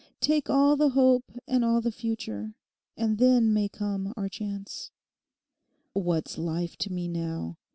[0.19, 2.55] Take all the hope and all the future:
[2.97, 4.89] and then may come our chance.'
[5.93, 7.57] 'What's life to me now.